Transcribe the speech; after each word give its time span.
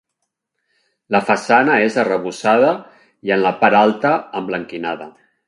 La 1.15 1.21
façana 1.27 1.75
és 1.89 1.97
arrebossada 2.05 2.73
i 3.29 3.35
en 3.37 3.45
la 3.45 3.53
part 3.61 3.79
alta 3.83 4.17
emblanquinada. 4.43 5.11